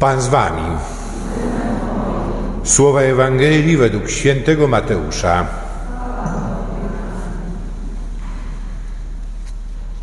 Pan 0.00 0.20
z 0.20 0.28
wami. 0.28 0.62
Słowa 2.64 3.00
Ewangelii 3.00 3.76
według 3.76 4.10
świętego 4.10 4.68
Mateusza. 4.68 5.46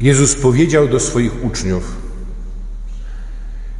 Jezus 0.02 0.36
powiedział 0.36 0.88
do 0.88 1.00
swoich 1.00 1.46
uczniów: 1.46 1.96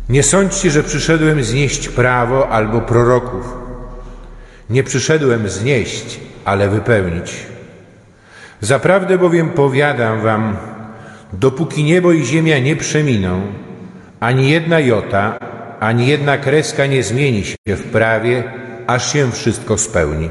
Nie 0.10 0.24
sądźcie, 0.24 0.72
że 0.72 0.84
przyszedłem 0.84 1.44
znieść 1.44 1.90
prawo 1.90 2.50
albo 2.50 2.82
proroków. 2.82 3.54
Nie 4.70 4.84
przyszedłem 4.84 5.50
znieść, 5.50 6.20
ale 6.46 6.70
wypełnić. 6.70 7.34
Zaprawdę 8.62 9.18
bowiem 9.18 9.50
powiadam 9.50 10.22
wam, 10.22 10.58
dopóki 11.34 11.84
niebo 11.84 12.12
i 12.12 12.26
ziemia 12.26 12.60
nie 12.60 12.76
przeminą, 12.76 13.42
ani 14.20 14.50
jedna 14.50 14.80
jota, 14.80 15.47
ani 15.80 16.08
jedna 16.08 16.38
kreska 16.38 16.86
nie 16.86 17.04
zmieni 17.04 17.44
się 17.46 17.76
w 17.76 17.84
prawie, 17.84 18.44
aż 18.88 19.14
się 19.14 19.32
wszystko 19.32 19.78
spełni. 19.78 20.30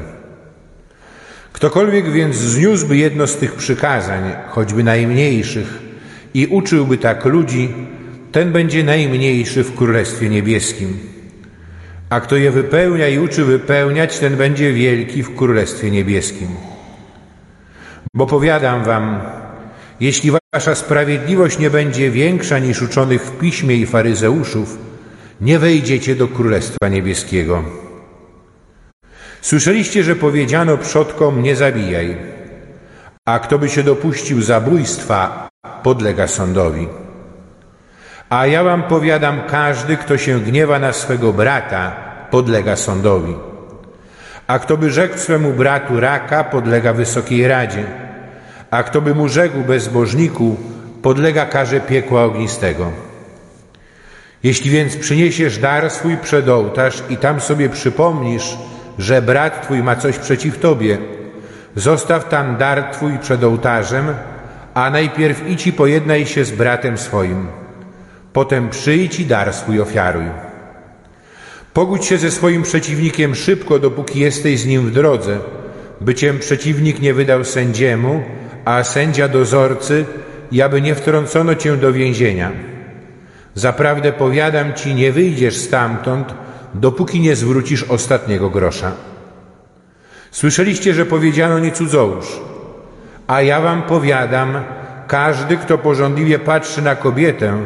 Ktokolwiek 1.53 2.11
więc 2.11 2.35
zniósłby 2.35 2.97
jedno 2.97 3.27
z 3.27 3.37
tych 3.37 3.55
przykazań, 3.55 4.23
choćby 4.49 4.83
najmniejszych, 4.83 5.87
i 6.33 6.47
uczyłby 6.47 6.97
tak 6.97 7.25
ludzi, 7.25 7.73
ten 8.31 8.51
będzie 8.51 8.83
najmniejszy 8.83 9.63
w 9.63 9.75
Królestwie 9.75 10.29
Niebieskim. 10.29 10.99
A 12.09 12.19
kto 12.19 12.35
je 12.35 12.51
wypełnia 12.51 13.07
i 13.07 13.19
uczy 13.19 13.45
wypełniać, 13.45 14.19
ten 14.19 14.37
będzie 14.37 14.73
wielki 14.73 15.23
w 15.23 15.35
Królestwie 15.35 15.91
Niebieskim. 15.91 16.47
Bo 18.13 18.25
powiadam 18.25 18.83
wam, 18.83 19.19
jeśli 19.99 20.31
wasza 20.53 20.75
sprawiedliwość 20.75 21.59
nie 21.59 21.69
będzie 21.69 22.11
większa 22.11 22.59
niż 22.59 22.81
uczonych 22.81 23.21
w 23.21 23.39
piśmie 23.39 23.75
i 23.75 23.85
faryzeuszów, 23.85 24.77
nie 25.41 25.59
wejdziecie 25.59 26.15
do 26.15 26.27
Królestwa 26.27 26.89
Niebieskiego. 26.89 27.63
Słyszeliście, 29.41 30.03
że 30.03 30.15
powiedziano 30.15 30.77
przodkom 30.77 31.43
nie 31.43 31.55
zabijaj, 31.55 32.17
a 33.25 33.39
kto 33.39 33.59
by 33.59 33.69
się 33.69 33.83
dopuścił 33.83 34.41
zabójstwa, 34.41 35.49
podlega 35.83 36.27
sądowi. 36.27 36.87
A 38.29 38.47
ja 38.47 38.63
wam 38.63 38.83
powiadam, 38.83 39.41
każdy, 39.47 39.97
kto 39.97 40.17
się 40.17 40.39
gniewa 40.39 40.79
na 40.79 40.93
swego 40.93 41.33
brata, 41.33 41.95
podlega 42.31 42.75
sądowi. 42.75 43.35
A 44.47 44.59
kto 44.59 44.77
by 44.77 44.91
rzekł 44.91 45.17
swemu 45.17 45.53
bratu 45.53 45.99
raka, 45.99 46.43
podlega 46.43 46.93
Wysokiej 46.93 47.47
Radzie. 47.47 47.83
A 48.71 48.83
kto 48.83 49.01
by 49.01 49.15
mu 49.15 49.27
rzekł 49.27 49.57
bezbożniku, 49.57 50.57
podlega 51.01 51.45
karze 51.45 51.79
piekła 51.79 52.23
ognistego. 52.23 53.06
Jeśli 54.43 54.71
więc 54.71 54.97
przyniesiesz 54.97 55.57
dar 55.57 55.89
swój 55.89 56.17
przed 56.17 56.49
ołtarz 56.49 57.03
i 57.09 57.17
tam 57.17 57.41
sobie 57.41 57.69
przypomnisz, 57.69 58.57
że 58.99 59.21
brat 59.21 59.61
twój 59.63 59.83
ma 59.83 59.95
coś 59.95 60.17
przeciw 60.17 60.59
tobie, 60.59 60.97
zostaw 61.75 62.29
tam 62.29 62.57
dar 62.57 62.91
twój 62.91 63.19
przed 63.19 63.43
ołtarzem, 63.43 64.05
a 64.73 64.89
najpierw 64.89 65.49
idź 65.49 65.67
i 65.67 65.73
pojednaj 65.73 66.25
się 66.25 66.45
z 66.45 66.51
bratem 66.51 66.97
swoim. 66.97 67.47
Potem 68.33 68.69
przyjdź 68.69 69.19
i 69.19 69.25
dar 69.25 69.53
swój 69.53 69.81
ofiaruj. 69.81 70.25
Pogódź 71.73 72.05
się 72.05 72.17
ze 72.17 72.31
swoim 72.31 72.63
przeciwnikiem 72.63 73.35
szybko, 73.35 73.79
dopóki 73.79 74.19
jesteś 74.19 74.59
z 74.59 74.65
nim 74.65 74.87
w 74.87 74.91
drodze, 74.91 75.39
by 76.01 76.15
cię 76.15 76.33
przeciwnik 76.33 77.01
nie 77.01 77.13
wydał 77.13 77.43
sędziemu, 77.43 78.23
a 78.65 78.83
sędzia 78.83 79.27
dozorcy, 79.27 80.05
i 80.51 80.61
aby 80.61 80.81
nie 80.81 80.95
wtrącono 80.95 81.55
cię 81.55 81.77
do 81.77 81.93
więzienia. 81.93 82.76
Zaprawdę 83.57 84.11
powiadam 84.11 84.73
ci, 84.73 84.95
nie 84.95 85.11
wyjdziesz 85.11 85.57
stamtąd, 85.57 86.33
dopóki 86.73 87.19
nie 87.19 87.35
zwrócisz 87.35 87.83
ostatniego 87.83 88.49
grosza. 88.49 88.91
Słyszeliście, 90.31 90.93
że 90.93 91.05
powiedziano 91.05 91.59
nie 91.59 91.71
cudzołóż, 91.71 92.25
a 93.27 93.41
ja 93.41 93.61
wam 93.61 93.81
powiadam, 93.81 94.63
każdy, 95.07 95.57
kto 95.57 95.77
porządliwie 95.77 96.39
patrzy 96.39 96.81
na 96.81 96.95
kobietę, 96.95 97.63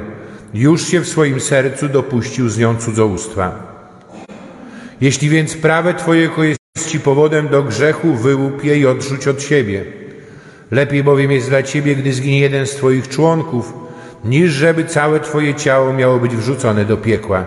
już 0.54 0.88
się 0.88 1.00
w 1.00 1.10
swoim 1.10 1.40
sercu 1.40 1.90
dopuścił 1.90 2.50
z 2.50 2.58
nią 2.58 2.76
cudzołóstwa. 2.76 3.52
Jeśli 5.02 5.30
więc 5.30 5.58
prawe 5.58 5.94
Twojego 5.94 6.44
jest 6.44 6.60
Ci 6.88 7.00
powodem 7.00 7.48
do 7.48 7.64
grzechu, 7.64 8.14
wyłup 8.14 8.64
je 8.64 8.78
i 8.78 8.86
odrzuć 8.86 9.28
od 9.28 9.42
siebie. 9.42 9.86
Lepiej 10.72 11.04
bowiem 11.04 11.32
jest 11.32 11.50
dla 11.50 11.64
Ciebie, 11.64 11.96
gdy 11.96 12.14
zginie 12.14 12.40
jeden 12.40 12.68
z 12.68 12.76
Twoich 12.76 13.08
członków, 13.08 13.74
niż 14.26 14.52
żeby 14.52 14.86
całe 14.86 15.20
Twoje 15.20 15.56
ciało 15.56 15.94
miało 15.94 16.20
być 16.20 16.36
wrzucone 16.36 16.86
do 16.86 16.98
piekła. 16.98 17.44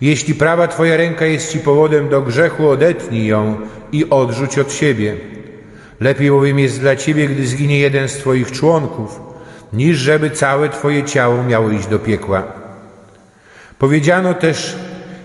Jeśli 0.00 0.34
prawa 0.34 0.68
Twoja 0.68 0.96
ręka 0.96 1.26
jest 1.26 1.52
Ci 1.52 1.58
powodem 1.58 2.08
do 2.08 2.22
grzechu, 2.22 2.68
odetnij 2.68 3.26
ją 3.26 3.56
i 3.92 4.10
odrzuć 4.10 4.58
od 4.58 4.72
siebie. 4.72 5.16
Lepiej 6.00 6.30
bowiem 6.30 6.58
jest 6.58 6.80
dla 6.80 6.96
Ciebie, 6.96 7.28
gdy 7.28 7.46
zginie 7.46 7.78
jeden 7.78 8.08
z 8.08 8.16
Twoich 8.16 8.52
członków, 8.52 9.20
niż 9.72 9.96
żeby 9.96 10.30
całe 10.30 10.68
Twoje 10.68 11.04
ciało 11.04 11.44
miało 11.44 11.70
iść 11.70 11.86
do 11.86 11.98
piekła. 11.98 12.42
Powiedziano 13.78 14.34
też, 14.34 14.76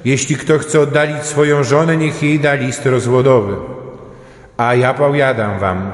jeśli 0.05 0.35
kto 0.35 0.59
chce 0.59 0.79
oddalić 0.79 1.23
swoją 1.23 1.63
żonę, 1.63 1.97
niech 1.97 2.23
jej 2.23 2.39
da 2.39 2.53
list 2.53 2.85
rozwodowy. 2.85 3.55
A 4.57 4.75
ja 4.75 4.93
powiadam 4.93 5.59
wam, 5.59 5.91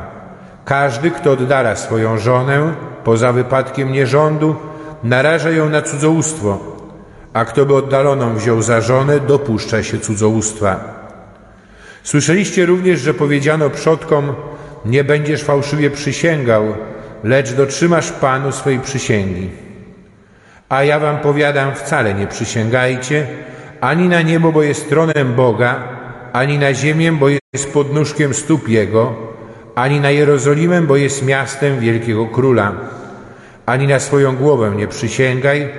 każdy, 0.66 1.11
kto 1.11 1.31
oddala 1.31 1.75
swoją 1.75 2.17
żonę, 2.17 2.73
poza 3.09 3.34
wypadkiem 3.34 3.92
nierządu, 3.92 4.56
naraża 5.03 5.50
ją 5.50 5.70
na 5.70 5.81
cudzołóstwo, 5.81 6.59
a 7.34 7.46
kto 7.46 7.66
by 7.66 7.75
oddaloną 7.75 8.36
wziął 8.36 8.62
za 8.62 8.81
żonę, 8.81 9.20
dopuszcza 9.20 9.84
się 9.84 9.97
cudzołóstwa. 10.00 10.80
Słyszeliście 12.03 12.66
również, 12.66 13.00
że 13.00 13.14
powiedziano 13.14 13.70
przodkom, 13.70 14.34
nie 14.86 15.03
będziesz 15.03 15.44
fałszywie 15.44 15.90
przysięgał, 15.90 16.64
lecz 17.24 17.53
dotrzymasz 17.53 18.12
Panu 18.12 18.52
swej 18.52 18.80
przysięgi. 18.80 19.50
A 20.70 20.84
ja 20.84 21.00
wam 21.00 21.18
powiadam, 21.18 21.76
wcale 21.76 22.14
nie 22.14 22.28
przysięgajcie, 22.28 23.28
ani 23.81 24.09
na 24.09 24.22
niebo, 24.22 24.52
bo 24.52 24.64
jest 24.64 24.90
tronem 24.90 25.34
Boga, 25.34 25.84
ani 26.34 26.59
na 26.59 26.74
ziemię, 26.74 27.12
bo 27.12 27.30
jest 27.30 27.74
podnóżkiem 27.74 28.34
stóp 28.34 28.70
Jego, 28.70 29.16
ani 29.76 30.00
na 30.00 30.09
Jerozolimę, 30.12 30.81
bo 30.81 30.96
jest 30.96 31.26
miastem 31.26 31.80
wielkiego 31.80 32.26
króla, 32.28 32.98
ani 33.69 33.88
na 33.88 34.00
swoją 34.00 34.35
głowę 34.35 34.72
nie 34.75 34.88
przysięgaj, 34.88 35.69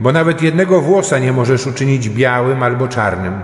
bo 0.00 0.12
nawet 0.12 0.42
jednego 0.42 0.80
włosa 0.80 1.18
nie 1.18 1.32
możesz 1.32 1.66
uczynić 1.66 2.08
białym 2.08 2.62
albo 2.62 2.88
czarnym. 2.88 3.40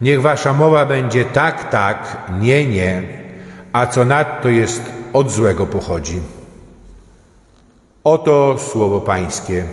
Niech 0.00 0.22
wasza 0.22 0.52
mowa 0.52 0.86
będzie 0.86 1.24
tak, 1.24 1.70
tak, 1.70 2.16
nie, 2.40 2.66
nie, 2.66 3.02
a 3.72 3.86
co 3.86 4.04
nadto 4.04 4.48
jest 4.48 4.82
od 5.12 5.30
złego 5.30 5.66
pochodzi. 5.66 6.20
Oto 8.04 8.56
słowo 8.58 9.00
Pańskie. 9.00 9.64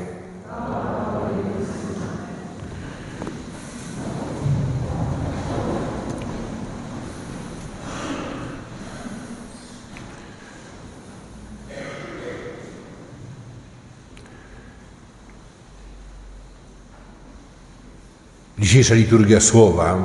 Dzisiejsza 18.83 19.01
liturgia 19.01 19.39
słowa 19.39 19.97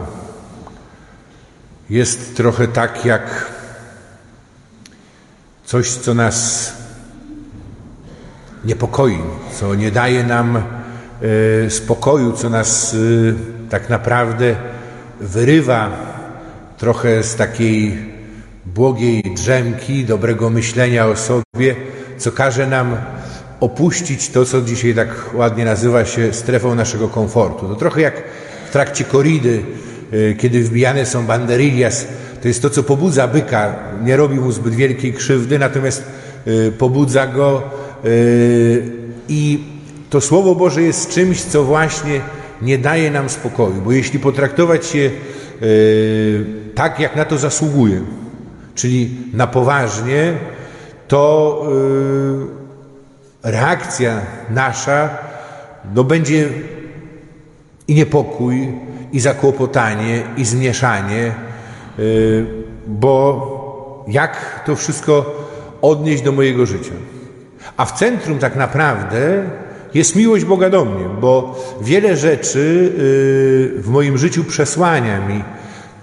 jest 1.90 2.36
trochę 2.36 2.68
tak 2.68 3.04
jak 3.04 3.52
coś, 5.64 5.90
co 5.90 6.14
nas 6.14 6.72
niepokoi, 8.64 9.18
co 9.52 9.74
nie 9.74 9.90
daje 9.90 10.24
nam 10.24 10.56
e, 10.56 10.62
spokoju, 11.70 12.32
co 12.32 12.50
nas 12.50 12.94
e, 12.94 13.68
tak 13.70 13.90
naprawdę 13.90 14.56
wyrywa 15.20 15.90
trochę 16.76 17.22
z 17.22 17.36
takiej 17.36 17.98
błogiej 18.66 19.22
drzemki, 19.36 20.04
dobrego 20.04 20.50
myślenia 20.50 21.06
o 21.06 21.16
sobie, 21.16 21.76
co 22.18 22.32
każe 22.32 22.66
nam 22.66 22.96
opuścić 23.60 24.28
to, 24.28 24.44
co 24.44 24.62
dzisiaj 24.62 24.94
tak 24.94 25.08
ładnie 25.34 25.64
nazywa 25.64 26.04
się 26.04 26.32
strefą 26.32 26.74
naszego 26.74 27.08
komfortu. 27.08 27.68
To 27.68 27.74
trochę 27.74 28.00
jak 28.00 28.22
w 28.68 28.70
trakcie 28.70 29.04
koridy, 29.04 29.62
e, 30.12 30.34
kiedy 30.34 30.62
wbijane 30.62 31.06
są 31.06 31.26
banderillas, 31.26 32.06
to 32.42 32.48
jest 32.48 32.62
to, 32.62 32.70
co 32.70 32.82
pobudza 32.82 33.28
byka. 33.28 33.76
Nie 34.04 34.16
robi 34.16 34.36
mu 34.36 34.52
zbyt 34.52 34.74
wielkiej 34.74 35.12
krzywdy, 35.12 35.58
natomiast 35.58 36.04
e, 36.46 36.70
pobudza 36.72 37.26
go 37.26 37.62
e, 37.62 38.08
i 39.28 39.64
to 40.10 40.20
Słowo 40.20 40.54
Boże 40.54 40.82
jest 40.82 41.10
czymś, 41.10 41.42
co 41.42 41.64
właśnie 41.64 42.20
nie 42.62 42.78
daje 42.78 43.10
nam 43.10 43.28
spokoju, 43.28 43.82
bo 43.84 43.92
jeśli 43.92 44.18
potraktować 44.18 44.94
je 44.94 45.10
tak, 46.74 47.00
jak 47.00 47.16
na 47.16 47.24
to 47.24 47.38
zasługuje, 47.38 48.00
czyli 48.74 49.10
na 49.32 49.46
poważnie, 49.46 50.34
to 51.08 51.62
reakcja 53.42 54.20
nasza 54.50 55.08
no, 55.94 56.04
będzie 56.04 56.48
i 57.88 57.94
niepokój, 57.94 58.68
i 59.12 59.20
zakłopotanie, 59.20 60.22
i 60.36 60.44
zmieszanie, 60.44 61.34
y, 61.98 62.46
bo 62.86 64.04
jak 64.08 64.62
to 64.66 64.76
wszystko 64.76 65.46
odnieść 65.82 66.22
do 66.22 66.32
mojego 66.32 66.66
życia? 66.66 66.92
A 67.76 67.84
w 67.84 67.98
centrum 67.98 68.38
tak 68.38 68.56
naprawdę 68.56 69.42
jest 69.94 70.16
miłość 70.16 70.44
Boga 70.44 70.70
do 70.70 70.84
mnie, 70.84 71.04
bo 71.20 71.64
wiele 71.80 72.16
rzeczy 72.16 72.92
y, 73.78 73.82
w 73.82 73.88
moim 73.88 74.18
życiu 74.18 74.44
przesłania 74.44 75.28
mi 75.28 75.44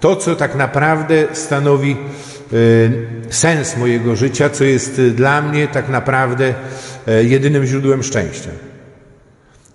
to, 0.00 0.16
co 0.16 0.36
tak 0.36 0.54
naprawdę 0.54 1.24
stanowi 1.32 1.96
y, 2.52 2.90
sens 3.30 3.76
mojego 3.76 4.16
życia, 4.16 4.50
co 4.50 4.64
jest 4.64 5.00
dla 5.00 5.42
mnie 5.42 5.68
tak 5.68 5.88
naprawdę 5.88 6.54
jedynym 7.22 7.66
źródłem 7.66 8.02
szczęścia. 8.02 8.50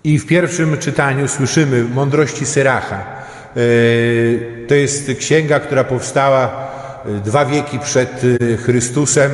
I 0.04 0.18
w 0.18 0.26
pierwszym 0.26 0.78
czytaniu 0.78 1.28
słyszymy 1.28 1.84
mądrości 1.84 2.46
Syracha. 2.46 2.96
E, 2.96 4.66
to 4.68 4.74
jest 4.74 5.10
księga, 5.18 5.60
która 5.60 5.84
powstała 5.84 6.70
e, 7.06 7.20
dwa 7.20 7.44
wieki 7.44 7.78
przed 7.78 8.22
e, 8.24 8.56
Chrystusem. 8.56 9.30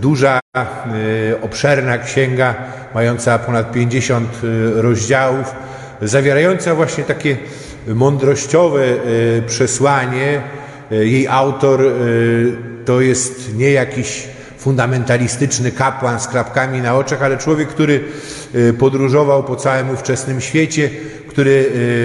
Duża, 0.00 0.40
obszerna 1.42 1.98
księga, 1.98 2.54
mająca 2.94 3.38
ponad 3.38 3.72
50 3.72 4.28
rozdziałów, 4.74 5.54
zawierająca 6.02 6.74
właśnie 6.74 7.04
takie 7.04 7.36
mądrościowe 7.86 8.84
przesłanie. 9.46 10.40
Jej 10.90 11.28
autor 11.28 11.80
to 12.84 13.00
jest 13.00 13.56
nie 13.56 13.70
jakiś 13.70 14.28
fundamentalistyczny 14.58 15.72
kapłan 15.72 16.20
z 16.20 16.28
klapkami 16.28 16.80
na 16.80 16.96
oczach, 16.96 17.22
ale 17.22 17.36
człowiek, 17.36 17.68
który 17.68 18.04
y, 18.54 18.72
podróżował 18.72 19.44
po 19.44 19.56
całym 19.56 19.90
ówczesnym 19.90 20.40
świecie, 20.40 20.90
który 21.28 21.50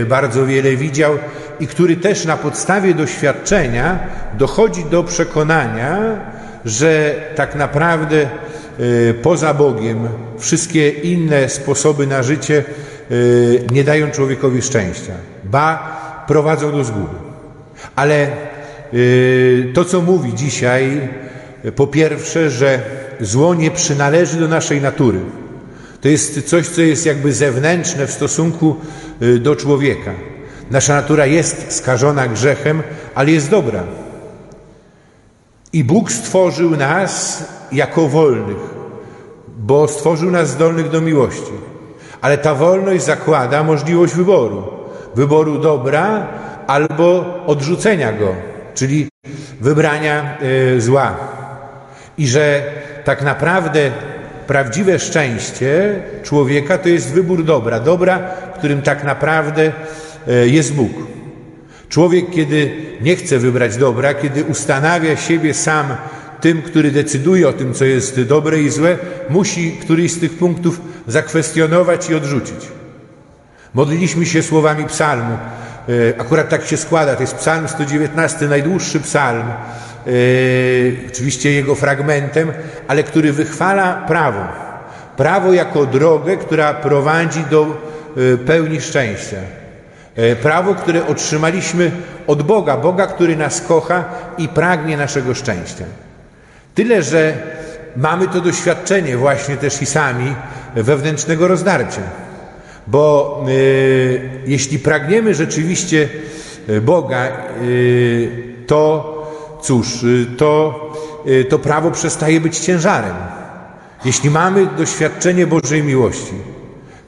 y, 0.02 0.06
bardzo 0.10 0.46
wiele 0.46 0.76
widział 0.76 1.18
i 1.60 1.68
który 1.68 1.96
też 1.96 2.26
na 2.26 2.38
podstawie 2.38 2.94
doświadczenia 2.94 4.00
dochodzi 4.38 4.86
do 4.86 5.04
przekonania, 5.04 5.98
że 6.66 7.16
tak 7.36 7.56
naprawdę 7.56 8.30
y, 8.80 9.14
poza 9.22 9.54
Bogiem 9.54 10.08
wszystkie 10.38 10.90
inne 10.90 11.50
sposoby 11.50 12.08
na 12.08 12.24
życie 12.24 12.64
nie 13.72 13.84
dają 13.84 14.12
człowiekowi 14.12 14.62
szczęścia, 14.62 15.14
ba 15.44 15.98
prowadzą 16.28 16.72
do 16.72 16.84
zguby. 16.84 17.16
Ale 17.96 18.28
to, 19.74 19.86
co 19.86 20.02
mówi 20.02 20.34
dzisiaj 20.34 21.02
po 21.72 21.88
pierwsze, 21.88 22.50
że 22.50 22.80
zło 23.22 23.56
nie 23.56 23.72
przynależy 23.72 24.40
do 24.40 24.48
naszej 24.48 24.82
natury. 24.82 25.20
To 26.02 26.08
jest 26.08 26.48
coś, 26.50 26.68
co 26.68 26.82
jest 26.82 27.06
jakby 27.06 27.34
zewnętrzne 27.34 28.08
w 28.08 28.12
stosunku 28.12 28.76
y, 29.22 29.40
do 29.40 29.56
człowieka. 29.56 30.12
Nasza 30.72 30.96
natura 30.96 31.26
jest 31.26 31.76
skażona 31.76 32.28
grzechem, 32.28 32.84
ale 33.16 33.32
jest 33.32 33.50
dobra. 33.50 33.84
I 35.74 35.84
Bóg 35.84 36.12
stworzył 36.12 36.78
nas 36.78 37.44
jako 37.72 38.08
wolnych, 38.08 38.74
bo 39.58 39.88
stworzył 39.88 40.32
nas 40.32 40.50
zdolnych 40.50 40.90
do 40.90 41.02
miłości. 41.02 41.52
Ale 42.22 42.38
ta 42.38 42.56
wolność 42.56 43.04
zakłada 43.04 43.64
możliwość 43.64 44.14
wyboru. 44.14 44.64
Wyboru 45.16 45.58
dobra 45.58 46.28
albo 46.68 47.26
odrzucenia 47.46 48.14
go, 48.14 48.36
czyli 48.76 49.08
wybrania 49.62 50.38
y, 50.76 50.82
zła 50.82 51.18
i 52.18 52.28
że 52.28 52.64
tak 53.04 53.22
naprawdę 53.22 53.92
prawdziwe 54.48 55.00
szczęście 55.00 55.96
człowieka 56.24 56.78
to 56.78 56.90
jest 56.90 57.12
wybór 57.12 57.44
dobra, 57.44 57.80
dobra, 57.80 58.20
którym 58.58 58.82
tak 58.82 59.04
naprawdę 59.04 59.72
e, 60.28 60.48
jest 60.48 60.74
Bóg. 60.74 60.92
Człowiek, 61.90 62.26
kiedy 62.30 62.72
nie 63.02 63.16
chce 63.16 63.40
wybrać 63.40 63.78
dobra, 63.78 64.14
kiedy 64.14 64.44
ustanawia 64.44 65.16
siebie 65.16 65.54
sam 65.54 65.86
tym, 66.42 66.62
który 66.62 66.92
decyduje 66.92 67.50
o 67.50 67.54
tym, 67.54 67.74
co 67.74 67.86
jest 67.86 68.22
dobre 68.22 68.62
i 68.62 68.70
złe, 68.70 68.98
musi 69.30 69.72
któryś 69.72 70.12
z 70.12 70.20
tych 70.20 70.38
punktów 70.38 70.82
zakwestionować 71.08 72.10
i 72.10 72.16
odrzucić. 72.16 72.68
Modliliśmy 73.74 74.26
się 74.26 74.44
słowami 74.44 74.86
psalmu. 74.86 75.38
E, 75.90 76.22
akurat 76.22 76.50
tak 76.50 76.66
się 76.66 76.78
składa, 76.78 77.16
to 77.16 77.22
jest 77.22 77.36
psalm 77.36 77.68
119, 77.68 78.48
najdłuższy 78.48 79.00
psalm. 79.00 79.46
Yy, 80.06 80.98
oczywiście 81.08 81.52
jego 81.52 81.76
fragmentem, 81.76 82.52
ale 82.88 83.04
który 83.04 83.34
wychwala 83.34 84.04
prawo. 84.08 84.40
Prawo 85.18 85.54
jako 85.54 85.86
drogę, 85.86 86.38
która 86.38 86.74
prowadzi 86.74 87.44
do 87.52 87.68
yy, 88.16 88.38
pełni 88.38 88.82
szczęścia. 88.82 89.38
Yy, 90.18 90.36
prawo, 90.36 90.76
które 90.76 91.08
otrzymaliśmy 91.08 91.92
od 92.28 92.44
Boga, 92.44 92.78
Boga, 92.78 93.08
który 93.08 93.36
nas 93.36 93.62
kocha 93.62 94.06
i 94.38 94.48
pragnie 94.48 94.98
naszego 94.98 95.34
szczęścia. 95.34 95.86
Tyle, 96.76 97.04
że 97.04 97.34
mamy 97.96 98.28
to 98.28 98.42
doświadczenie 98.42 99.18
właśnie 99.18 99.58
też 99.58 99.82
i 99.82 99.86
sami 99.86 100.36
wewnętrznego 100.76 101.48
rozdarcia. 101.48 102.02
Bo 102.88 103.46
y, 103.50 104.30
jeśli 104.46 104.80
pragniemy 104.80 105.34
rzeczywiście 105.34 106.10
Boga, 106.82 107.28
y, 107.62 108.32
to 108.68 109.13
cóż, 109.64 110.04
y, 110.04 110.26
to, 110.38 110.80
y, 111.28 111.46
to 111.46 111.60
prawo 111.60 111.92
przestaje 111.92 112.42
być 112.42 112.58
ciężarem. 112.58 113.16
Jeśli 114.06 114.30
mamy 114.30 114.68
doświadczenie 114.78 115.48
Bożej 115.48 115.84
miłości 115.84 116.34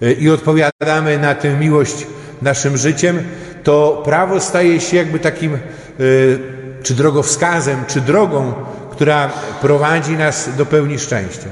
y, 0.04 0.14
i 0.14 0.30
odpowiadamy 0.30 1.18
na 1.18 1.36
tę 1.36 1.58
miłość 1.58 2.08
naszym 2.42 2.78
życiem, 2.78 3.20
to 3.64 4.02
prawo 4.06 4.40
staje 4.40 4.82
się 4.82 4.98
jakby 4.98 5.20
takim 5.20 5.58
czy 6.84 6.94
drogowskazem, 6.94 7.86
czy 7.88 8.02
drogą, 8.02 8.54
która 8.92 9.32
prowadzi 9.62 10.12
nas 10.12 10.50
do 10.58 10.66
pełni 10.66 11.00
szczęścia. 11.00 11.48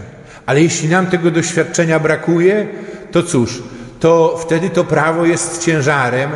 Ale 0.45 0.61
jeśli 0.61 0.89
nam 0.89 1.05
tego 1.05 1.31
doświadczenia 1.31 1.99
brakuje, 1.99 2.67
to 3.11 3.23
cóż, 3.23 3.63
to 3.99 4.37
wtedy 4.37 4.69
to 4.69 4.83
prawo 4.83 5.25
jest 5.25 5.65
ciężarem, 5.65 6.29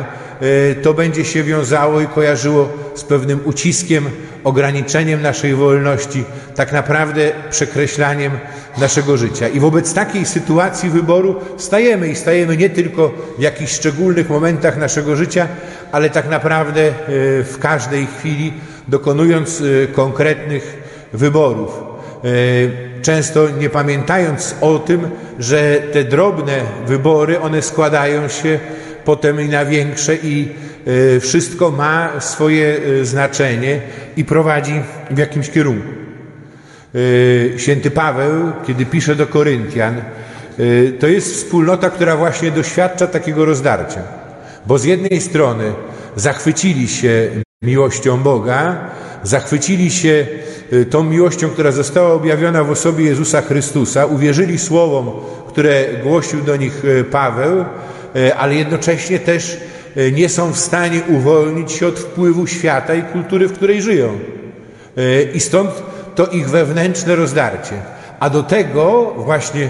to 0.82 0.94
będzie 0.94 1.24
się 1.24 1.42
wiązało 1.42 2.00
i 2.00 2.06
kojarzyło 2.06 2.68
z 2.94 3.04
pewnym 3.04 3.40
uciskiem, 3.44 4.10
ograniczeniem 4.44 5.22
naszej 5.22 5.54
wolności, 5.54 6.24
tak 6.54 6.72
naprawdę 6.72 7.32
przekreślaniem 7.50 8.32
naszego 8.78 9.16
życia. 9.16 9.48
I 9.48 9.60
wobec 9.60 9.94
takiej 9.94 10.26
sytuacji 10.26 10.90
wyboru 10.90 11.36
stajemy 11.56 12.08
i 12.08 12.14
stajemy 12.14 12.56
nie 12.56 12.70
tylko 12.70 13.12
w 13.38 13.42
jakichś 13.42 13.72
szczególnych 13.72 14.30
momentach 14.30 14.76
naszego 14.76 15.16
życia, 15.16 15.48
ale 15.92 16.10
tak 16.10 16.30
naprawdę 16.30 16.88
e, 16.88 16.92
w 17.44 17.56
każdej 17.60 18.06
chwili, 18.06 18.52
dokonując 18.88 19.60
e, 19.60 19.86
konkretnych 19.86 20.82
wyborów. 21.12 21.88
Często 23.02 23.48
nie 23.60 23.70
pamiętając 23.70 24.54
o 24.60 24.78
tym, 24.78 25.08
że 25.38 25.82
te 25.92 26.04
drobne 26.04 26.60
wybory, 26.86 27.40
one 27.40 27.62
składają 27.62 28.28
się 28.28 28.58
potem 29.08 29.40
i 29.40 29.48
na 29.48 29.64
większe 29.64 30.16
i 30.16 30.48
e, 31.16 31.20
wszystko 31.20 31.70
ma 31.70 32.20
swoje 32.20 32.76
e, 33.00 33.04
znaczenie 33.04 33.80
i 34.16 34.24
prowadzi 34.24 34.80
w 35.10 35.18
jakimś 35.18 35.50
kierunku. 35.50 35.88
E, 37.54 37.58
święty 37.58 37.90
Paweł, 37.90 38.52
kiedy 38.66 38.86
pisze 38.86 39.16
do 39.16 39.26
Koryntian, 39.26 40.02
to 41.00 41.06
jest 41.06 41.34
wspólnota, 41.34 41.90
która 41.90 42.16
właśnie 42.16 42.50
doświadcza 42.50 43.06
takiego 43.06 43.44
rozdarcia. 43.44 44.02
Bo 44.66 44.78
z 44.78 44.84
jednej 44.84 45.20
strony 45.20 45.72
zachwycili 46.16 46.88
się 46.88 47.30
miłością 47.62 48.22
Boga, 48.22 48.76
zachwycili 49.22 49.90
się 49.90 50.26
tą 50.90 51.04
miłością, 51.04 51.48
która 51.48 51.72
została 51.72 52.12
objawiona 52.12 52.64
w 52.64 52.70
osobie 52.70 53.04
Jezusa 53.04 53.42
Chrystusa, 53.42 54.06
uwierzyli 54.06 54.58
słowom, 54.58 55.10
które 55.48 55.84
głosił 56.02 56.42
do 56.42 56.56
nich 56.56 56.82
Paweł, 57.10 57.64
ale 58.36 58.54
jednocześnie 58.54 59.18
też 59.18 59.60
e, 59.96 60.12
nie 60.12 60.28
są 60.28 60.52
w 60.52 60.58
stanie 60.58 61.00
uwolnić 61.08 61.72
się 61.72 61.86
od 61.86 61.98
wpływu 61.98 62.46
świata 62.46 62.94
i 62.94 63.02
kultury, 63.02 63.48
w 63.48 63.52
której 63.52 63.82
żyją. 63.82 64.18
E, 64.96 65.22
I 65.22 65.40
stąd 65.40 65.70
to 66.14 66.26
ich 66.26 66.50
wewnętrzne 66.50 67.16
rozdarcie. 67.16 67.74
A 68.20 68.30
do 68.30 68.42
tego 68.42 69.14
właśnie 69.16 69.68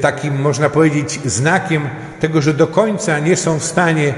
takim, 0.00 0.40
można 0.40 0.70
powiedzieć, 0.70 1.20
znakiem 1.24 1.88
tego, 2.20 2.42
że 2.42 2.54
do 2.54 2.66
końca 2.66 3.18
nie 3.18 3.36
są 3.36 3.58
w 3.58 3.64
stanie 3.64 4.14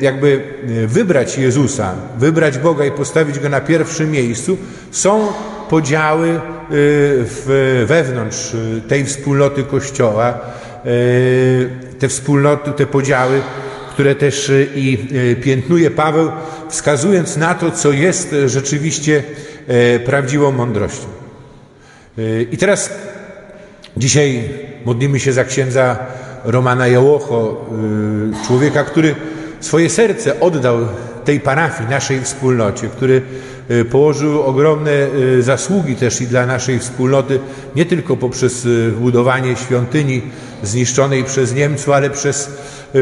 jakby 0.00 0.42
wybrać 0.86 1.38
Jezusa, 1.38 1.94
wybrać 2.18 2.58
Boga 2.58 2.84
i 2.84 2.90
postawić 2.90 3.38
Go 3.38 3.48
na 3.48 3.60
pierwszym 3.60 4.10
miejscu, 4.10 4.58
są 4.90 5.28
podziały 5.70 6.40
wewnątrz 7.86 8.56
tej 8.88 9.04
wspólnoty 9.04 9.62
Kościoła, 9.62 10.40
E, 10.84 10.88
te 12.02 12.08
wspólnoty, 12.08 12.72
te 12.72 12.86
podziały, 12.86 13.40
które 13.90 14.14
też 14.14 14.50
e, 14.50 14.64
i 14.64 15.08
e, 15.32 15.36
piętnuje 15.36 15.90
Paweł, 15.90 16.32
wskazując 16.68 17.36
na 17.36 17.54
to, 17.54 17.70
co 17.70 17.92
jest 17.92 18.34
rzeczywiście 18.46 19.22
prawdziwą 20.04 20.52
mądrością. 20.52 21.06
I 22.52 22.56
teraz 22.56 22.90
dzisiaj 23.96 24.48
modlimy 24.84 25.20
się 25.20 25.32
za 25.32 25.44
księdza 25.44 25.98
Romana 26.44 26.86
Jałocho, 26.88 27.70
człowieka, 28.46 28.84
który 28.84 29.14
swoje 29.60 29.90
serce 29.90 30.40
oddał 30.40 30.78
tej 31.24 31.40
parafii, 31.40 31.90
naszej 31.90 32.20
wspólnocie, 32.20 32.88
który 32.88 33.14
y, 33.14 33.22
położył 33.90 34.42
ogromne 34.42 34.90
y, 34.90 35.42
zasługi 35.42 35.96
też 35.96 36.20
i 36.20 36.26
dla 36.26 36.46
naszej 36.46 36.78
wspólnoty, 36.78 37.40
nie 37.76 37.86
tylko 37.86 38.16
poprzez 38.16 38.64
y, 38.64 38.92
budowanie 39.00 39.56
świątyni 39.56 40.22
zniszczonej 40.62 41.24
przez 41.24 41.54
Niemców, 41.54 41.88
ale 41.88 42.10
przez 42.10 42.50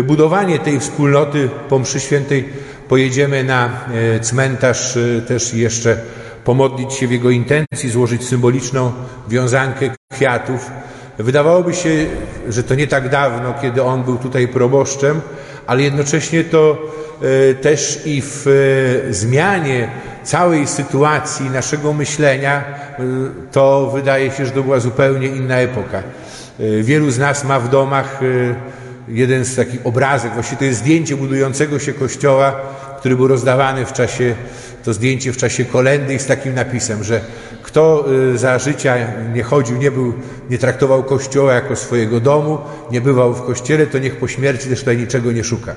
budowanie 0.05 0.59
tej 0.59 0.81
wspólnoty 0.81 1.49
po 1.69 1.79
mszy 1.79 2.00
świętej 2.00 2.49
pojedziemy 2.88 3.45
na 3.45 3.71
cmentarz 4.21 4.99
też 5.26 5.55
jeszcze 5.55 6.00
pomodlić 6.45 6.93
się 6.93 7.09
w 7.09 7.12
jego 7.12 7.31
intencji, 7.31 7.90
złożyć 7.90 8.25
symboliczną 8.25 8.93
wiązankę 9.29 9.90
kwiatów. 10.12 10.71
Wydawałoby 11.19 11.75
się, 11.75 12.07
że 12.49 12.62
to 12.62 12.75
nie 12.75 12.87
tak 12.87 13.09
dawno, 13.09 13.55
kiedy 13.62 13.83
on 13.83 14.02
był 14.02 14.17
tutaj 14.17 14.49
proboszczem, 14.49 15.21
ale 15.70 15.82
jednocześnie 15.82 16.44
to 16.44 16.78
e, 17.50 17.54
też 17.54 18.00
i 18.04 18.22
w 18.22 18.46
e, 18.46 19.12
zmianie 19.14 19.88
całej 20.24 20.66
sytuacji 20.66 21.50
naszego 21.50 21.92
myślenia, 21.92 22.58
e, 22.58 23.02
to 23.52 23.90
wydaje 23.94 24.30
się, 24.30 24.46
że 24.46 24.52
to 24.52 24.62
była 24.62 24.80
zupełnie 24.80 25.26
inna 25.26 25.56
epoka. 25.56 26.02
Wielu 26.82 27.10
z 27.10 27.18
nas 27.18 27.44
ma 27.44 27.60
w 27.60 27.68
domach 27.68 28.20
jeden 29.08 29.44
z 29.44 29.56
takich 29.56 29.86
obrazek, 29.86 30.32
właściwie 30.32 30.58
to 30.58 30.64
jest 30.64 30.78
zdjęcie 30.78 31.16
budującego 31.16 31.78
się 31.78 31.92
kościoła, 31.92 32.60
który 32.98 33.16
był 33.16 33.28
rozdawany 33.28 33.86
w 33.86 33.92
czasie, 33.92 34.34
to 34.84 34.92
zdjęcie 34.92 35.32
w 35.32 35.36
czasie 35.36 35.64
kolendy 35.64 36.14
i 36.14 36.18
z 36.18 36.26
takim 36.26 36.54
napisem, 36.54 37.04
że 37.04 37.20
kto 37.70 38.04
za 38.34 38.58
życia 38.58 38.96
nie 39.34 39.42
chodził, 39.42 39.76
nie 39.76 39.90
był, 39.90 40.12
nie 40.50 40.58
traktował 40.58 41.02
kościoła 41.02 41.52
jako 41.54 41.76
swojego 41.76 42.20
domu, 42.20 42.58
nie 42.90 43.00
bywał 43.00 43.34
w 43.34 43.42
kościele, 43.42 43.86
to 43.86 43.98
niech 43.98 44.16
po 44.16 44.28
śmierci 44.28 44.68
też 44.68 44.78
tutaj 44.78 44.96
niczego 44.96 45.32
nie 45.32 45.44
szuka. 45.44 45.74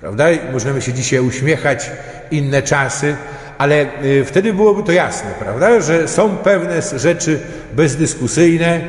Prawda? 0.00 0.24
Możemy 0.52 0.82
się 0.82 0.92
dzisiaj 0.92 1.20
uśmiechać, 1.20 1.90
inne 2.30 2.62
czasy, 2.62 3.16
ale 3.58 3.86
y, 4.04 4.24
wtedy 4.24 4.52
byłoby 4.52 4.82
to 4.82 4.92
jasne, 4.92 5.30
prawda? 5.38 5.80
Że 5.80 6.08
są 6.08 6.36
pewne 6.36 6.82
rzeczy 6.96 7.40
bezdyskusyjne. 7.76 8.80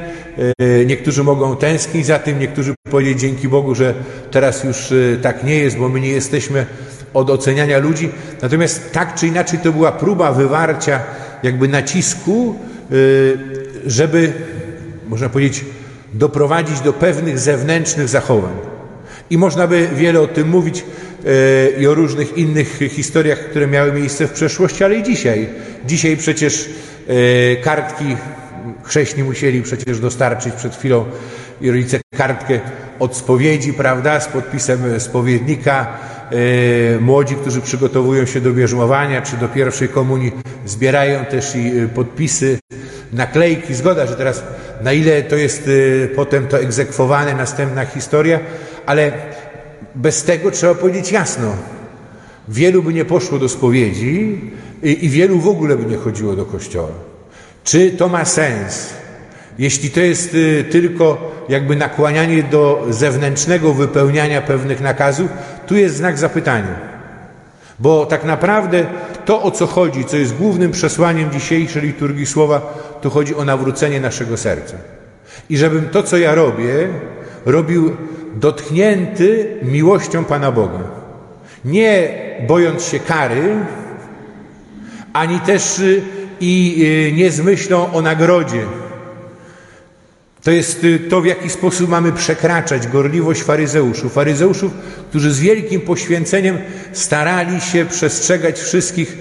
Y, 0.62 0.86
niektórzy 0.86 1.24
mogą 1.24 1.56
tęsknić 1.56 2.06
za 2.06 2.20
tym, 2.20 2.40
niektórzy 2.40 2.74
powiedzieć 2.92 3.20
dzięki 3.20 3.48
Bogu, 3.48 3.76
że 3.76 3.94
teraz 4.32 4.64
już 4.64 4.92
y, 4.92 5.20
tak 5.22 5.44
nie 5.44 5.56
jest, 5.56 5.78
bo 5.78 5.90
my 5.90 6.00
nie 6.00 6.10
jesteśmy 6.10 6.66
od 7.14 7.30
oceniania 7.30 7.78
ludzi. 7.78 8.10
Natomiast 8.42 8.92
tak 8.92 9.16
czy 9.16 9.28
inaczej 9.28 9.60
to 9.60 9.72
była 9.72 9.92
próba 9.92 10.32
wywarcia 10.32 11.00
jakby 11.44 11.68
nacisku, 11.68 12.56
żeby, 13.86 14.34
można 15.10 15.30
powiedzieć, 15.30 15.66
doprowadzić 16.14 16.80
do 16.80 16.94
pewnych 16.94 17.40
zewnętrznych 17.40 18.08
zachowań. 18.08 18.54
I 19.30 19.38
można 19.38 19.68
by 19.68 19.90
wiele 19.96 20.22
o 20.22 20.28
tym 20.28 20.50
mówić 20.50 20.84
e, 21.26 21.82
i 21.82 21.88
o 21.88 21.94
różnych 21.94 22.38
innych 22.38 22.80
historiach, 22.90 23.40
które 23.40 23.68
miały 23.68 23.92
miejsce 23.92 24.28
w 24.28 24.32
przeszłości, 24.32 24.84
ale 24.84 24.96
i 24.96 25.04
dzisiaj. 25.04 25.50
Dzisiaj 25.86 26.18
przecież 26.18 26.70
e, 27.08 27.56
kartki 27.56 28.16
chrześni 28.84 29.24
musieli 29.24 29.62
przecież 29.62 30.00
dostarczyć 30.00 30.54
przed 30.54 30.76
chwilą 30.76 31.06
i 31.62 31.72
rodzice 31.72 32.00
kartkę 32.18 32.60
od 33.00 33.16
spowiedzi, 33.18 33.74
prawda, 33.74 34.20
z 34.20 34.28
podpisem 34.28 35.00
spowiednika. 35.00 35.98
E, 36.32 37.00
młodzi, 37.00 37.36
którzy 37.36 37.62
przygotowują 37.62 38.26
się 38.26 38.42
do 38.42 38.54
bierzmowania 38.54 39.22
czy 39.22 39.38
do 39.38 39.48
pierwszej 39.48 39.90
komunii, 39.90 40.32
zbierają 40.66 41.26
też 41.26 41.56
i 41.56 41.72
podpisy, 41.96 42.60
naklejki. 43.14 43.74
Zgoda, 43.74 44.06
że 44.06 44.16
teraz 44.16 44.44
na 44.82 44.94
ile 44.94 45.24
to 45.24 45.36
jest 45.36 45.70
potem 46.16 46.48
to 46.48 46.60
egzekwowane, 46.60 47.34
następna 47.34 47.86
historia, 47.86 48.40
ale 48.86 49.12
bez 49.96 50.24
tego 50.24 50.52
trzeba 50.52 50.76
powiedzieć 50.76 51.12
jasno. 51.12 51.56
Wielu 52.48 52.84
by 52.84 52.94
nie 52.94 53.06
poszło 53.06 53.40
do 53.40 53.50
spowiedzi 53.50 54.42
i, 54.84 55.06
i 55.06 55.10
wielu 55.10 55.40
w 55.40 55.48
ogóle 55.48 55.78
by 55.78 55.86
nie 55.86 55.98
chodziło 55.98 56.36
do 56.36 56.46
kościoła. 56.46 56.90
Czy 57.64 57.92
to 57.92 58.10
ma 58.10 58.26
sens? 58.26 58.90
Jeśli 59.60 59.90
to 59.90 60.00
jest 60.00 60.34
y, 60.34 60.66
tylko 60.72 61.32
jakby 61.50 61.76
nakłanianie 61.76 62.44
do 62.44 62.86
zewnętrznego 62.90 63.74
wypełniania 63.74 64.42
pewnych 64.42 64.82
nakazów, 64.82 65.30
tu 65.68 65.76
jest 65.76 65.96
znak 65.96 66.18
zapytania. 66.18 66.90
Bo 67.80 68.06
tak 68.06 68.24
naprawdę 68.24 68.86
to, 69.26 69.44
o 69.44 69.52
co 69.52 69.68
chodzi, 69.68 70.06
co 70.06 70.18
jest 70.18 70.36
głównym 70.36 70.72
przesłaniem 70.72 71.32
dzisiejszej 71.32 71.82
liturgii 71.82 72.26
słowa, 72.26 72.74
to 73.02 73.10
chodzi 73.10 73.36
o 73.36 73.46
nawrócenie 73.46 74.02
naszego 74.02 74.38
serca. 74.38 74.78
I 75.50 75.58
żebym 75.58 75.90
to, 75.90 76.04
co 76.04 76.18
ja 76.18 76.36
robię, 76.36 76.88
robił 77.46 77.96
dotknięty 78.36 79.58
miłością 79.62 80.26
Pana 80.26 80.52
Boga. 80.52 80.84
Nie 81.66 82.10
bojąc 82.48 82.84
się 82.84 83.00
kary, 83.00 83.56
ani 85.14 85.40
też 85.40 85.80
y, 85.80 86.02
i 86.42 86.84
y, 87.10 87.18
nie 87.18 87.32
z 87.32 87.42
myślą 87.42 87.94
o 87.94 88.02
nagrodzie. 88.02 88.62
To 90.44 90.52
jest 90.52 90.84
y, 90.84 91.00
to, 91.00 91.22
w 91.22 91.26
jaki 91.26 91.50
sposób 91.50 91.90
mamy 91.90 92.12
przekraczać 92.12 92.88
gorliwość 92.88 93.42
faryzeuszów. 93.42 94.14
Faryzeuszów, 94.14 94.72
którzy 95.10 95.32
z 95.32 95.40
wielkim 95.40 95.82
poświęceniem 95.82 96.58
starali 96.94 97.62
się 97.62 97.86
przestrzegać 97.86 98.60
wszystkich 98.60 99.18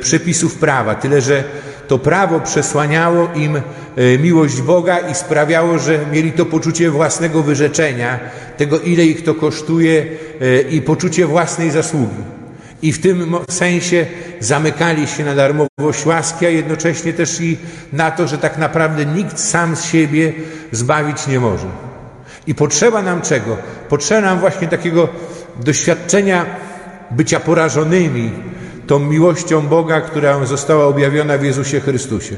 przepisów 0.00 0.54
prawa. 0.54 0.94
Tyle, 0.94 1.20
że 1.20 1.44
to 1.88 1.98
prawo 1.98 2.40
przesłaniało 2.40 3.28
im 3.34 3.56
e, 3.56 3.62
miłość 4.18 4.60
Boga 4.60 4.98
i 4.98 5.14
sprawiało, 5.14 5.78
że 5.78 5.98
mieli 6.12 6.32
to 6.32 6.46
poczucie 6.46 6.90
własnego 6.90 7.42
wyrzeczenia, 7.42 8.20
tego 8.56 8.80
ile 8.80 9.04
ich 9.04 9.24
to 9.24 9.34
kosztuje 9.34 10.06
i 10.70 10.82
poczucie 10.82 11.26
własnej 11.26 11.70
zasługi. 11.70 12.31
I 12.82 12.92
w 12.92 13.00
tym 13.00 13.36
sensie 13.50 14.06
zamykali 14.40 15.06
się 15.06 15.24
na 15.24 15.34
darmowość 15.34 16.06
łaski, 16.06 16.46
a 16.46 16.48
jednocześnie 16.48 17.12
też 17.12 17.40
i 17.40 17.56
na 17.92 18.10
to, 18.10 18.28
że 18.28 18.38
tak 18.38 18.58
naprawdę 18.58 19.06
nikt 19.06 19.40
sam 19.40 19.76
z 19.76 19.84
siebie 19.84 20.32
zbawić 20.72 21.26
nie 21.26 21.40
może. 21.40 21.66
I 22.46 22.54
potrzeba 22.54 23.02
nam 23.02 23.22
czego? 23.22 23.56
Potrzeba 23.88 24.20
nam 24.20 24.40
właśnie 24.40 24.68
takiego 24.68 25.08
doświadczenia 25.60 26.46
bycia 27.10 27.40
porażonymi, 27.40 28.30
tą 28.86 28.98
miłością 28.98 29.66
Boga, 29.66 30.00
która 30.00 30.44
została 30.44 30.84
objawiona 30.84 31.38
w 31.38 31.44
Jezusie 31.44 31.80
Chrystusie. 31.80 32.36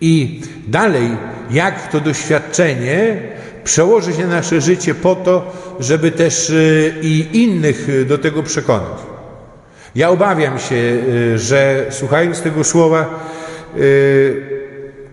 I 0.00 0.42
dalej, 0.68 1.16
jak 1.50 1.92
to 1.92 2.00
doświadczenie 2.00 3.22
przełoży 3.64 4.12
się 4.12 4.26
na 4.26 4.36
nasze 4.36 4.60
życie 4.60 4.94
po 4.94 5.14
to, 5.14 5.52
żeby 5.80 6.10
też 6.10 6.50
y, 6.50 6.94
i 7.02 7.42
innych 7.42 8.06
do 8.06 8.18
tego 8.18 8.42
przekonać. 8.42 9.15
Ja 9.96 10.10
obawiam 10.10 10.58
się, 10.58 10.74
y, 10.74 11.38
że 11.38 11.86
słuchając 11.90 12.42
tego 12.42 12.64
słowa, 12.64 13.28
y, 13.76 14.42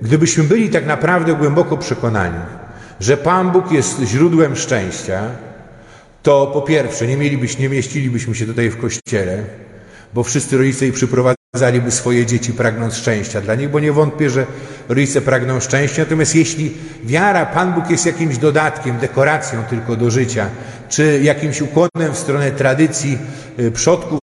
gdybyśmy 0.02 0.44
byli 0.44 0.70
tak 0.70 0.86
naprawdę 0.86 1.34
głęboko 1.34 1.78
przekonani, 1.78 2.40
że 3.00 3.18
Pan 3.18 3.52
Bóg 3.52 3.72
jest 3.72 4.02
źródłem 4.02 4.56
szczęścia, 4.56 5.22
to 6.24 6.48
po 6.48 6.62
pierwsze 6.62 7.08
nie 7.08 7.18
mielibyśmy, 7.18 7.62
nie 7.62 7.70
mieścilibyśmy 7.70 8.36
się 8.36 8.46
tutaj 8.46 8.70
w 8.70 8.78
kościele, 8.78 9.44
bo 10.14 10.24
wszyscy 10.24 10.58
rodzice 10.58 10.88
i 10.88 10.92
przyprowadzaliby 10.92 11.92
swoje 11.92 12.26
dzieci 12.26 12.54
pragnąc 12.54 12.96
szczęścia 12.96 13.42
dla 13.42 13.56
nich, 13.56 13.70
bo 13.70 13.80
nie 13.80 13.92
wątpię, 13.92 14.30
że 14.30 14.46
rodzice 14.90 15.22
pragną 15.22 15.60
szczęścia. 15.60 16.04
Natomiast 16.04 16.36
jeśli 16.36 16.72
wiara, 17.04 17.46
Pan 17.46 17.74
Bóg 17.74 17.90
jest 17.90 18.06
jakimś 18.06 18.38
dodatkiem, 18.38 18.98
dekoracją 18.98 19.64
tylko 19.64 19.96
do 19.96 20.12
życia, 20.12 20.50
czy 20.90 21.20
jakimś 21.24 21.62
ukłonem 21.62 22.14
w 22.14 22.18
stronę 22.18 22.52
tradycji 22.52 23.18
y, 23.60 23.72
przodków, 23.72 24.20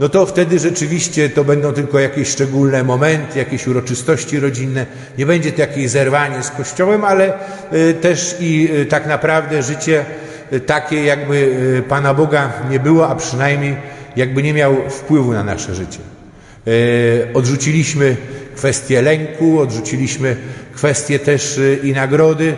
no 0.00 0.08
to 0.08 0.26
wtedy 0.26 0.58
rzeczywiście 0.58 1.30
to 1.30 1.44
będą 1.44 1.72
tylko 1.72 1.98
jakieś 1.98 2.28
szczególne 2.28 2.84
momenty, 2.84 3.38
jakieś 3.38 3.66
uroczystości 3.66 4.40
rodzinne. 4.40 4.86
Nie 5.18 5.26
będzie 5.26 5.52
to 5.52 5.60
jakieś 5.60 5.90
zerwanie 5.90 6.42
z 6.42 6.50
Kościołem, 6.50 7.04
ale 7.04 7.32
y, 7.72 7.94
też 7.94 8.36
i 8.40 8.68
y, 8.80 8.86
tak 8.86 9.06
naprawdę 9.06 9.62
życie 9.62 10.04
takie, 10.66 11.04
jakby 11.04 11.52
Pana 11.88 12.14
Boga 12.14 12.52
nie 12.70 12.80
było, 12.80 13.08
a 13.08 13.14
przynajmniej 13.14 13.76
jakby 14.16 14.42
nie 14.42 14.54
miał 14.54 14.76
wpływu 14.90 15.32
na 15.32 15.44
nasze 15.44 15.74
życie. 15.74 15.98
Odrzuciliśmy 17.34 18.16
kwestię 18.56 19.02
lęku, 19.02 19.60
odrzuciliśmy 19.60 20.36
kwestię 20.74 21.18
też 21.18 21.60
i 21.82 21.92
nagrody. 21.92 22.54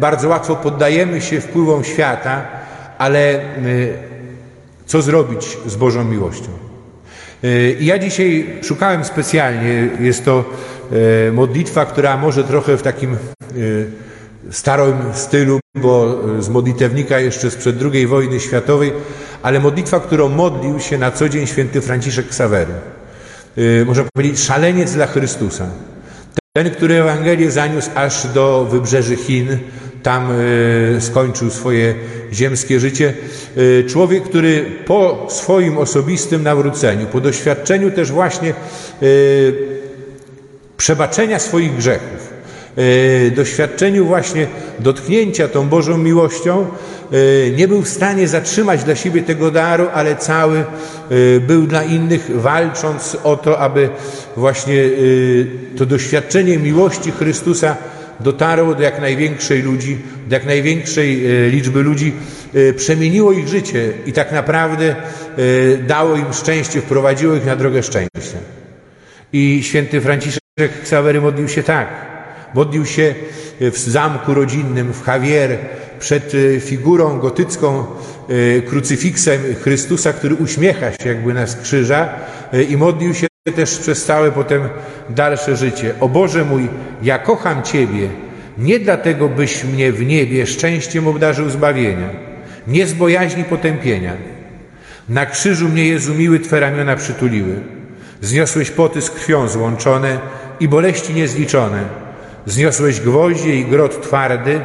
Bardzo 0.00 0.28
łatwo 0.28 0.56
poddajemy 0.56 1.20
się 1.20 1.40
wpływom 1.40 1.84
świata, 1.84 2.46
ale 2.98 3.40
co 4.92 5.02
zrobić 5.02 5.58
z 5.66 5.76
Bożą 5.76 6.04
miłością? 6.04 6.48
I 7.80 7.86
ja 7.86 7.98
dzisiaj 7.98 8.46
szukałem 8.62 9.04
specjalnie, 9.04 9.88
jest 10.00 10.24
to 10.24 10.44
modlitwa, 11.32 11.84
która 11.86 12.16
może 12.16 12.44
trochę 12.44 12.76
w 12.76 12.82
takim 12.82 13.16
starym 14.50 14.96
stylu, 15.12 15.60
bo 15.74 16.18
z 16.40 16.48
modlitewnika 16.48 17.18
jeszcze 17.18 17.50
sprzed 17.50 17.76
II 17.92 18.06
wojny 18.06 18.40
światowej, 18.40 18.92
ale 19.42 19.60
modlitwa, 19.60 20.00
którą 20.00 20.28
modlił 20.28 20.80
się 20.80 20.98
na 20.98 21.10
co 21.10 21.28
dzień 21.28 21.46
święty 21.46 21.80
Franciszek 21.80 22.28
Ksawery. 22.28 22.74
Można 23.86 24.04
powiedzieć, 24.14 24.40
szaleniec 24.40 24.92
dla 24.92 25.06
Chrystusa. 25.06 25.66
Ten, 26.56 26.70
który 26.70 26.94
Ewangelię 26.94 27.50
zaniósł 27.50 27.90
aż 27.94 28.26
do 28.26 28.64
wybrzeży 28.70 29.16
Chin, 29.16 29.58
tam 30.02 30.28
e, 30.96 31.00
skończył 31.00 31.50
swoje 31.50 31.94
ziemskie 32.32 32.80
życie. 32.80 33.14
E, 33.56 33.84
człowiek, 33.84 34.24
który 34.24 34.64
po 34.86 35.26
swoim 35.30 35.78
osobistym 35.78 36.42
nawróceniu, 36.42 37.06
po 37.06 37.20
doświadczeniu 37.20 37.90
też 37.90 38.12
właśnie 38.12 38.50
e, 38.50 38.54
przebaczenia 40.76 41.38
swoich 41.38 41.76
grzechów, 41.76 42.32
doświadczeniu 43.36 44.06
właśnie 44.06 44.46
dotknięcia 44.78 45.48
tą 45.48 45.68
Bożą 45.68 45.98
miłością, 45.98 46.66
nie 47.56 47.68
był 47.68 47.82
w 47.82 47.88
stanie 47.88 48.28
zatrzymać 48.28 48.84
dla 48.84 48.96
siebie 48.96 49.22
tego 49.22 49.50
daru, 49.50 49.86
ale 49.94 50.16
cały 50.16 50.64
był 51.40 51.66
dla 51.66 51.84
innych, 51.84 52.40
walcząc 52.40 53.16
o 53.24 53.36
to, 53.36 53.58
aby 53.58 53.88
właśnie 54.36 54.82
to 55.76 55.86
doświadczenie 55.86 56.58
miłości 56.58 57.10
Chrystusa 57.10 57.76
dotarło 58.20 58.74
do 58.74 58.82
jak 58.82 59.00
największej 59.00 59.62
ludzi, 59.62 59.98
do 60.28 60.34
jak 60.34 60.46
największej 60.46 61.26
e, 61.26 61.48
liczby 61.48 61.82
ludzi, 61.82 62.12
e, 62.54 62.72
przemieniło 62.72 63.32
ich 63.32 63.48
życie 63.48 63.92
i 64.06 64.12
tak 64.12 64.32
naprawdę 64.32 64.96
e, 64.96 64.96
dało 65.78 66.16
im 66.16 66.32
szczęście, 66.32 66.80
wprowadziło 66.80 67.34
ich 67.34 67.46
na 67.46 67.56
drogę 67.56 67.82
szczęścia. 67.82 68.38
I 69.32 69.60
święty 69.62 70.00
Franciszek 70.00 70.40
Ksawery 70.82 71.20
modlił 71.20 71.48
się 71.48 71.62
tak. 71.62 71.88
Modlił 72.54 72.86
się 72.86 73.14
w 73.60 73.78
zamku 73.78 74.34
rodzinnym 74.34 74.92
w 74.92 75.06
Javier 75.06 75.58
przed 75.98 76.32
figurą 76.60 77.18
gotycką, 77.18 77.84
krucyfiksem 78.66 79.40
Chrystusa, 79.62 80.12
który 80.12 80.34
uśmiecha 80.34 80.92
się 80.92 81.08
jakby 81.08 81.34
na 81.34 81.44
krzyża 81.62 82.08
i 82.68 82.76
modlił 82.76 83.14
się 83.14 83.26
też 83.50 83.78
przez 83.78 84.04
całe 84.04 84.32
potem 84.32 84.68
dalsze 85.10 85.56
życie. 85.56 85.94
O 86.00 86.08
Boże 86.08 86.44
mój, 86.44 86.68
ja 87.02 87.18
kocham 87.18 87.62
Ciebie, 87.62 88.08
nie 88.58 88.78
dlatego 88.78 89.28
byś 89.28 89.64
mnie 89.64 89.92
w 89.92 90.06
niebie 90.06 90.46
szczęściem 90.46 91.08
obdarzył 91.08 91.50
zbawienia, 91.50 92.08
nie 92.66 92.86
z 92.86 92.92
bojaźni 92.92 93.44
potępienia. 93.44 94.12
Na 95.08 95.26
krzyżu 95.26 95.68
mnie 95.68 95.86
Jezu 95.86 96.14
miły 96.14 96.40
Twe 96.40 96.60
ramiona 96.60 96.96
przytuliły. 96.96 97.54
Zniosłeś 98.20 98.70
poty 98.70 99.02
z 99.02 99.10
krwią 99.10 99.48
złączone 99.48 100.18
i 100.60 100.68
boleści 100.68 101.14
niezliczone. 101.14 101.84
Zniosłeś 102.46 103.00
gwoździe 103.00 103.56
i 103.56 103.64
grot 103.64 104.02
twardy 104.02 104.60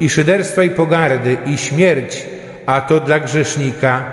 i 0.00 0.10
szyderstwa 0.10 0.62
i 0.62 0.70
pogardy 0.70 1.36
i 1.46 1.58
śmierć, 1.58 2.26
a 2.66 2.80
to 2.80 3.00
dla 3.00 3.20
grzesznika, 3.20 4.04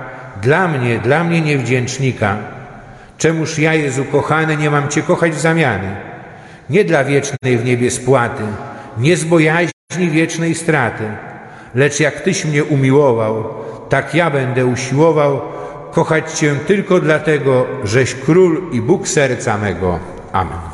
dla 0.41 0.67
mnie, 0.67 0.99
dla 0.99 1.23
mnie 1.23 1.41
niewdzięcznika 1.41 2.58
Czemuż 3.19 3.59
ja, 3.59 3.73
Jezu 3.73 4.05
kochany, 4.05 4.57
nie 4.57 4.69
mam 4.69 4.89
Cię 4.89 5.01
kochać 5.01 5.31
w 5.31 5.39
zamiany? 5.39 5.95
Nie 6.69 6.83
dla 6.85 7.03
wiecznej 7.03 7.57
w 7.57 7.65
niebie 7.65 7.91
spłaty, 7.91 8.43
nie 8.97 9.17
z 9.17 9.23
bojaźni 9.23 10.09
wiecznej 10.11 10.55
straty, 10.55 11.03
lecz 11.75 11.99
jak 11.99 12.21
Tyś 12.21 12.45
mnie 12.45 12.63
umiłował, 12.63 13.43
tak 13.89 14.15
ja 14.15 14.29
będę 14.29 14.65
usiłował 14.65 15.41
kochać 15.91 16.31
Cię 16.31 16.55
tylko 16.67 16.99
dlatego, 16.99 17.65
żeś 17.83 18.15
król 18.15 18.61
i 18.71 18.81
Bóg 18.81 19.07
serca 19.07 19.57
mego. 19.57 19.99
Amen. 20.31 20.68